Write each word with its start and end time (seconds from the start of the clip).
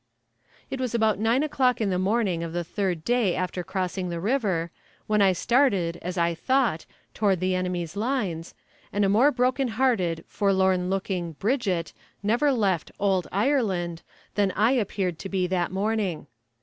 It 0.71 0.79
was 0.79 0.95
about 0.95 1.19
nine 1.19 1.43
o'clock 1.43 1.79
in 1.79 1.91
the 1.91 1.99
morning 1.99 2.41
of 2.41 2.53
the 2.53 2.63
third 2.63 3.05
day 3.05 3.35
after 3.35 3.63
crossing 3.63 4.09
the 4.09 4.19
river, 4.19 4.71
when 5.05 5.21
I 5.21 5.31
started, 5.31 5.99
as 6.01 6.17
I 6.17 6.33
thought, 6.33 6.87
towards 7.13 7.39
the 7.39 7.53
enemy's 7.53 7.95
lines, 7.95 8.55
and 8.91 9.05
a 9.05 9.09
more 9.09 9.29
broken 9.31 9.67
hearted, 9.67 10.25
forlorn 10.27 10.89
looking 10.89 11.33
"Bridget" 11.33 11.93
never 12.23 12.51
left 12.51 12.89
"ould 12.99 13.27
Ireland," 13.31 14.01
than 14.33 14.49
I 14.53 14.71
appeared 14.71 15.19
to 15.19 15.29
be 15.29 15.45
that 15.45 15.71
morning. 15.71 16.25